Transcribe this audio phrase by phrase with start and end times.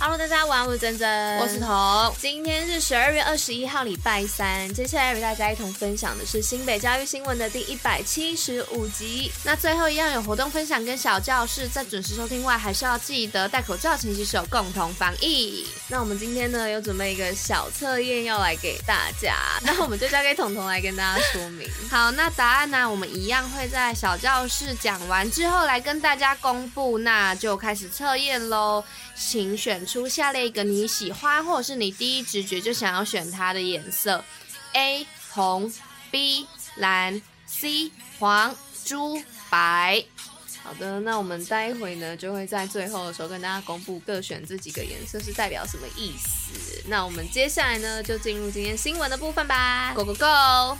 [0.00, 2.14] Hello，大家晚安，我是珍珍，我是彤。
[2.20, 4.72] 今天是十二月二十一号，礼拜三。
[4.72, 9.32] 接下来与大家一同分享的是新北教育新闻的第一百七十五集。
[9.42, 15.66] 那最后一样有活动分享跟小教室，在准时收听外，还是要记得戴口罩、勤洗手，共同防疫。
[15.88, 21.68] 那我们今天呢，有准备一个小测验要来给大家，那我们就交给彤彤来跟大家说明。
[21.90, 28.84] 好，那答案呢，我们一样会在小教室讲完之后来跟大家公布，那就开始测验喽，
[29.16, 29.87] 请选。
[29.88, 34.22] 出下列一个你喜欢，或者是你第一直觉就想要选它的颜色
[34.74, 35.72] ：A 红
[36.10, 40.04] ，B 蓝，C 黄，猪白。
[40.62, 46.82] 好的，那我们待会呢就会在最后的时候跟大家公布各选这几个颜色是代表什么意思。
[46.86, 50.76] 那我们接下来呢就进入今天新闻的部分吧，Go Go Go！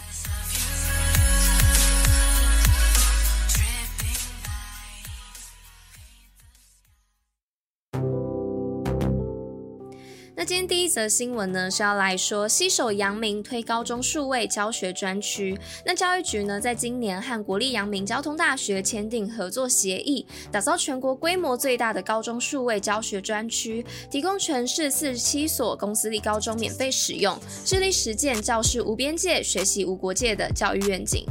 [10.49, 15.55] 今天第一则新闻呢，是要来说西手阳明推高中数位教学专区。
[15.85, 31.27] 那教育局呢，在今年和国立阳明交通大学签订合作协议，打造全国规模最大的高中数位教学专区，提供全市四十七所公私立高中免费使用，致力实践教师无边界、学习无国界的教育愿景。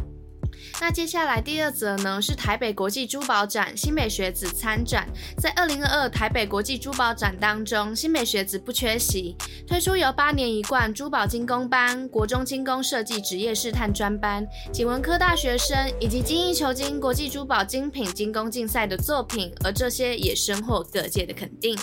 [0.80, 5.08] 那接下来第二则呢，是台北国际珠宝展，新美学子参展。
[5.38, 9.36] 在二零二二台北国际珠宝展当中，新美学子不缺席，
[9.68, 21.76] 推出由八年一贯珠宝精工班、国中精工设计职业试探专班、景文科大学生以及精益求精国际珠宝精品精工竞赛的作品，而这些也深获各界的肯定。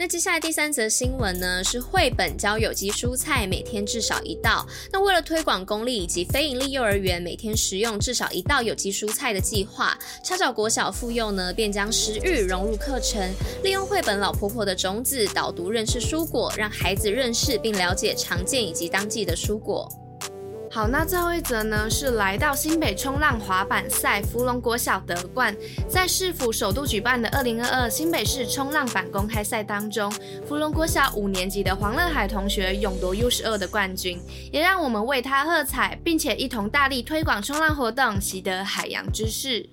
[0.00, 4.64] 那接下来第三则新闻呢，是绘本教有机蔬菜，每天至少一道。
[4.92, 13.28] 那为了推广公立以及非营利幼儿园每天食用至少一道有机蔬菜的计划，叉角国小附幼呢便将食育融入课程，
[13.64, 19.90] 利用绘本老婆婆的种子导读认识蔬果，让孩子认识并了解常见以及当季的蔬果。
[20.70, 25.56] 好，那最后一则呢，是来到新北冲浪滑板赛，芙蓉国小得冠。
[25.88, 30.10] 在市府首度举办的二零二二新北市冲浪板公开赛当中，
[30.46, 34.20] 芙蓉国小五年级的黄乐海同学勇夺 U 十二的冠军，
[34.52, 39.68] 也让我们为他喝彩，并且一同大力推广冲浪活动，习得海洋知识。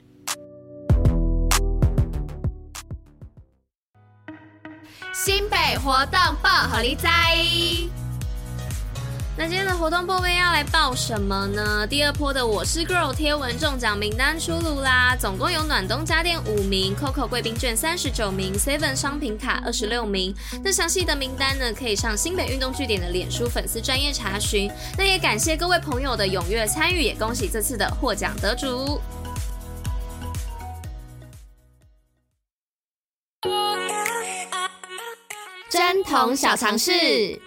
[5.13, 7.09] 新北活动报，好利在。
[9.37, 11.85] 那今天的活动报备要来报什么呢？
[11.85, 15.13] 第二波的我是 Girl 贴文中奖名单出炉啦！
[15.19, 20.33] 总共有暖冬家电五名，Coco 贵宾券三十九名，Seven 商品卡二十六名。
[20.63, 24.71] 那详细的名单呢，可以上新北运动据点的脸书粉丝专页查询。
[24.97, 29.01] 那也感谢各位朋友的踊跃参与，也恭喜这次的获奖得主。
[35.69, 37.37] 贞童小尝试。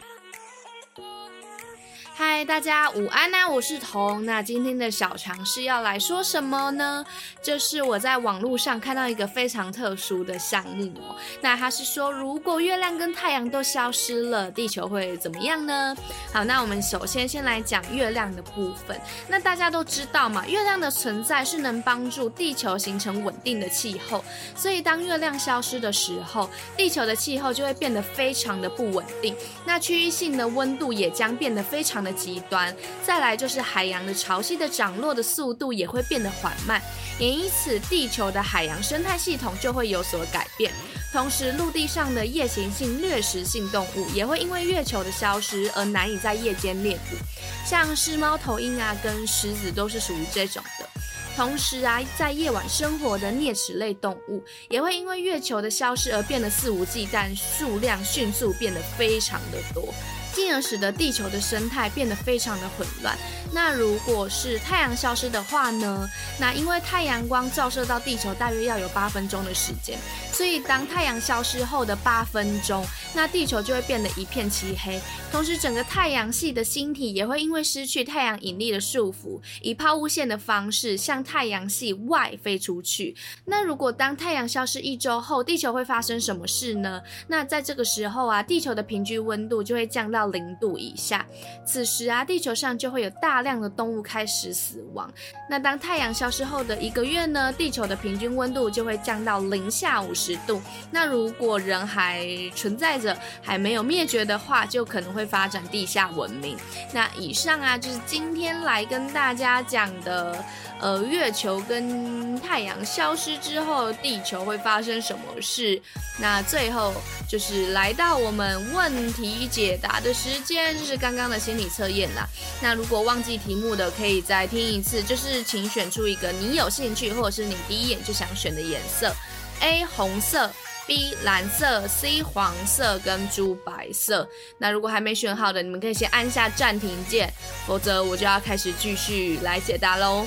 [2.18, 2.28] Hi.
[2.38, 4.25] 嗨，大家午安呐、我是彤。
[4.25, 7.04] 那今天的小常识要来说什么呢？
[7.43, 11.16] 就是我在网络上看到一个非常特殊的项目哦。
[11.41, 15.97] 那它是说，如果月亮跟太阳都消失了，地球会怎么样呢？
[16.32, 18.97] 好，那我们首先先来讲月亮的部分。
[19.27, 24.25] 那大家都知道嘛，月亮的存在是能帮助地球形成稳定的气候。
[24.54, 29.34] 所以当月亮消失的时候，地球的气候就会变得非常的不稳定。
[29.66, 32.12] 那区域性的温度也将变得非常的
[32.50, 32.75] 端，
[33.05, 36.83] 再来就是海洋的潮汐的涨落的速度也会变得缓慢，
[37.19, 40.72] 也因此地球的海洋生态系统就会有所改变。
[41.12, 47.16] 同时，陆地上的夜行性掠食性动物也会因为月球的消失而难以在夜间猎捕，
[47.65, 50.87] 像是猫头鹰啊跟狮子都是属于这种的。
[51.34, 59.95] 同时啊，在夜晚生活的啮齿类动物也会因为月球的消失而变得肆无忌惮，数量迅速变得非常的多。
[60.33, 63.16] 进而使得地球的生态变得非常的混乱。
[63.53, 66.09] 那如果是太阳消失的话呢？
[66.39, 69.98] 那因为太阳光照射到地球大约要有八分钟的时间，
[70.30, 72.84] 所以当太阳消失后的八分钟，
[73.15, 75.01] 那地球就会变得一片漆黑。
[75.33, 83.16] 同时，整个太阳系的星体也会因为失去太阳引力的束缚，以抛物线的方式向太阳系外飞出去。
[83.47, 87.01] 那如果当太阳消失一周后，地球会发生什么事呢？
[87.28, 91.24] 那在这个时候啊，地球的平均温度就会降到到零度以下。
[91.65, 95.09] 此时啊，地球上就会有大量的动物开始死亡。
[95.48, 100.60] 那当太阳消失后的一个月呢，地球的平均温度就会降到零下五十度。
[100.91, 102.26] 那如果人还
[102.56, 106.56] 存在着，还没有灭绝的话，就可能会发展地下文明。
[106.92, 110.44] 那以上啊，就是今天来跟大家讲的。
[110.80, 115.82] 呃，月球跟太阳消失之后，地球会发生什么事？
[116.21, 116.94] 那最后
[117.28, 122.27] 就是来到我们问题解答的时间，就是刚刚的心理测验啦。
[122.60, 125.03] 那如果忘记题目的，可以再听一次。
[125.03, 129.15] 就是请选出一个你有兴趣，或者是你第一眼就想选的颜色
[129.60, 130.51] ：A 红色
[130.87, 134.28] ，B 蓝色，C 黄色跟猪白色。
[134.59, 137.33] 那如果还没选好的，你们可以先按下暂停键，
[137.66, 140.27] 否则我就要开始继续来解答喽。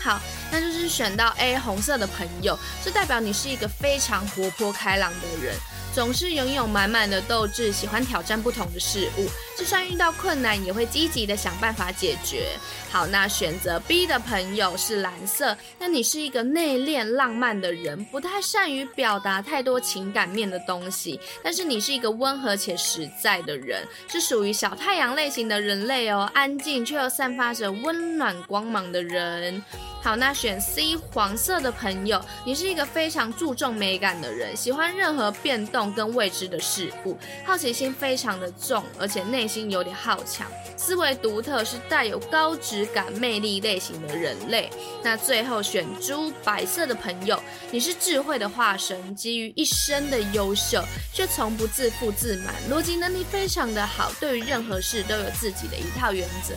[0.00, 0.20] 好，
[0.50, 5.54] 那就是选到 A 红色的朋友，这代表你是一个非常活泼开朗的人。
[5.94, 9.28] 总是拥有满满的斗志，喜欢挑战不同的事物，
[9.58, 12.56] 就算遇到困难也会积极的想办法解决。
[12.90, 29.62] 好，那选择 B 的朋友是蓝色，那你是一个内敛浪漫的人，不太善于表达太多情感面的东西，但是你是一个温和且实在的人，是属于小太阳类型的人类哦，安静却又散发着温暖光芒的人。
[30.02, 40.46] 好，那选 C 黄色的朋友，你是一个非常注重美感的人，喜欢任何变动跟未知的事物，好奇心非常的重，而且内心有点好强，
[40.76, 44.68] 思维独特，是带有高质感魅力类型的人类。
[45.02, 50.84] 那最后选猪白色的朋友，你是智慧的化身，基于一生的优秀，
[51.14, 56.54] 却从不自负自满，逻辑能力非常的好，对于任何事都有自己的一套原则。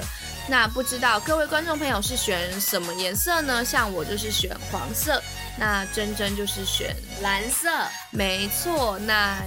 [0.48, 3.66] 那不知道各位观众朋友是选什么颜色呢？
[3.66, 5.19] 像我就是选黄色，
[5.57, 7.68] 那珍珍就是选蓝色，
[8.12, 9.00] 没错。
[9.07, 9.42] 那那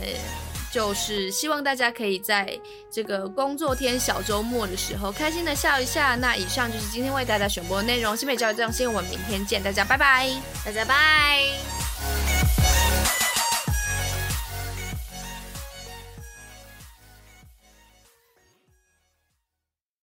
[0.70, 2.58] 就是希望大家可以在
[2.90, 6.14] 这个工作天小周末的时候开心的笑一下。
[6.14, 10.30] 那以上就是今天为大家选播的内容，新美教育这样新，我们明天见，大家拜拜，
[10.64, 11.87] 大家拜。